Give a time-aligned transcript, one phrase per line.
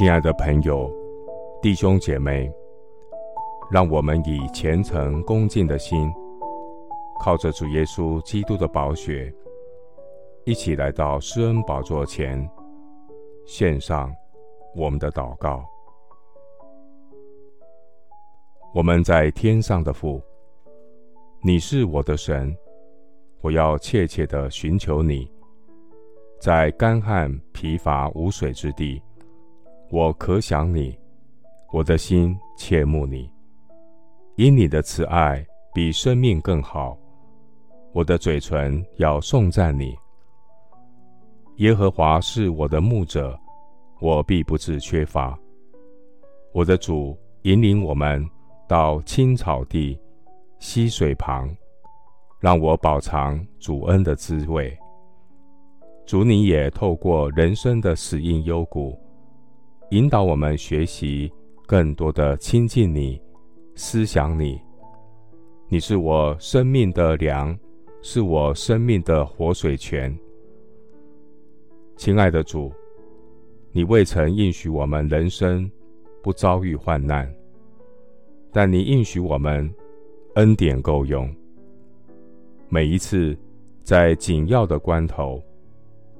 [0.00, 0.90] 亲爱的朋友、
[1.60, 2.50] 弟兄姐妹，
[3.70, 6.10] 让我们以虔诚恭敬的心，
[7.22, 9.30] 靠着主耶稣基督的宝血，
[10.44, 12.48] 一起来到施恩宝座前，
[13.44, 14.10] 献上
[14.74, 15.62] 我们的祷告。
[18.72, 20.18] 我们在天上的父，
[21.42, 22.56] 你是我的神，
[23.42, 25.30] 我要切切的寻求你，
[26.40, 28.98] 在干旱疲乏无水之地。
[29.92, 30.96] 我可想你，
[31.72, 33.28] 我的心切慕你，
[34.36, 35.44] 因你的慈爱
[35.74, 36.96] 比生命更好。
[37.92, 39.92] 我的嘴唇要颂赞你。
[41.56, 43.36] 耶和华是我的牧者，
[44.00, 45.36] 我必不致缺乏。
[46.52, 48.24] 我的主引领我们
[48.68, 49.98] 到青草地、
[50.60, 51.52] 溪水旁，
[52.38, 54.72] 让我饱尝主恩的滋味。
[56.06, 58.96] 主你也透过人生的死荫幽谷。
[59.90, 61.28] 引导我们学习
[61.66, 63.20] 更多的亲近你、
[63.74, 64.56] 思想你。
[65.68, 67.58] 你是我生命的粮，
[68.00, 70.16] 是我生命的活水泉。
[71.96, 72.72] 亲爱的主，
[73.72, 75.68] 你未曾应许我们人生
[76.22, 77.28] 不遭遇患难，
[78.52, 79.68] 但你应许我们
[80.36, 81.28] 恩典够用。
[82.68, 83.36] 每一次
[83.82, 85.42] 在紧要的关头，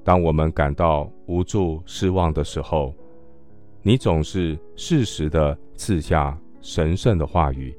[0.03, 2.93] 当我们感到无助、失望的时候，
[3.83, 7.75] 你总是适时的赐下神圣的话语，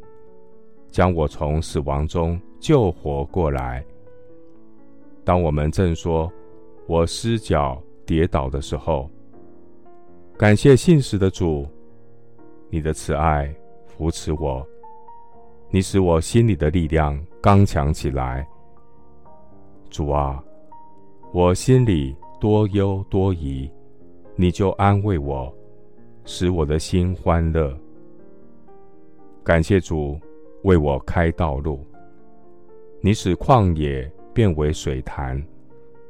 [0.89, 3.85] 将我从死亡中救活过来。
[5.23, 6.31] 当我们正说
[6.87, 9.07] “我失脚跌倒”的时候，
[10.37, 11.67] 感谢信实的主，
[12.71, 13.53] 你的慈爱
[13.85, 14.65] 扶持我，
[15.69, 18.47] 你使我心里的力量刚强起来。
[19.91, 20.43] 主啊，
[21.31, 23.69] 我心里多忧多疑，
[24.35, 25.53] 你就安慰我。
[26.25, 27.75] 使我的心欢乐。
[29.43, 30.19] 感谢主
[30.63, 31.85] 为我开道路。
[33.01, 35.43] 你使旷野变为水潭，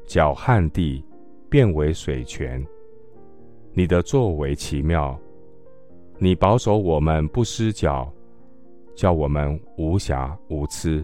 [0.06, 1.04] 搅旱地
[1.50, 2.66] 变为水泉。
[3.74, 5.18] 你的作为奇妙。
[6.18, 8.12] 你保守我们不失脚，
[8.94, 11.04] 叫我们无瑕无疵，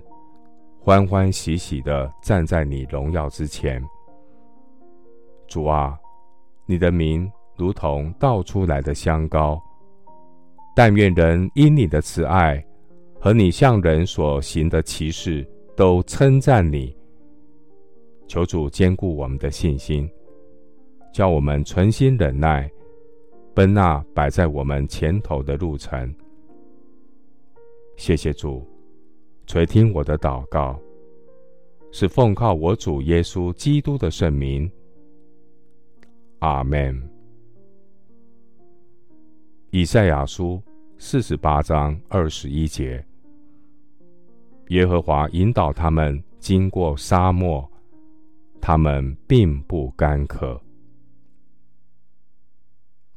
[0.80, 3.84] 欢欢喜喜地站在你荣耀之前。
[5.48, 5.98] 主啊，
[6.68, 7.32] 你的名。
[7.58, 9.62] 如同倒出来的香膏，
[10.76, 12.64] 但愿人因你的慈爱
[13.20, 15.46] 和你向人所行的奇事，
[15.76, 16.96] 都称赞你。
[18.28, 20.08] 求主坚固我们的信心，
[21.12, 22.70] 叫我们存心忍耐，
[23.56, 26.14] 奔那摆在我们前头的路程。
[27.96, 28.64] 谢谢主，
[29.48, 30.80] 垂听我的祷告，
[31.92, 34.70] 是奉靠我主耶稣基督的圣名。
[36.40, 37.17] 阿门。
[39.78, 40.60] 以赛亚书
[40.98, 43.06] 四十八章二十一节：
[44.70, 47.72] 耶和华引导他们经过沙漠，
[48.60, 50.60] 他们并不干渴。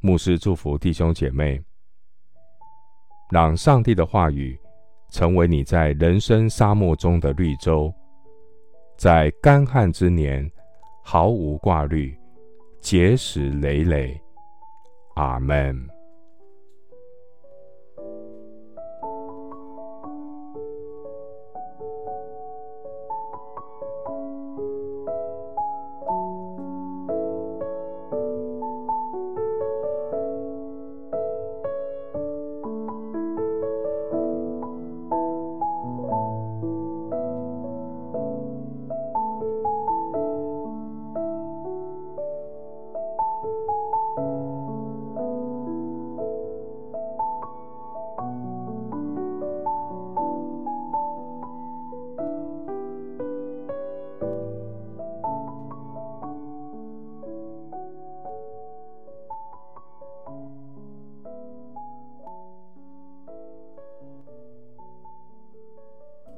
[0.00, 1.58] 牧师祝福弟兄姐妹，
[3.32, 4.60] 让上帝的话语
[5.08, 7.90] 成为你在人生沙漠中的绿洲，
[8.98, 10.46] 在干旱之年
[11.02, 12.14] 毫无挂虑，
[12.82, 14.20] 结实累累。
[15.14, 15.74] 阿门。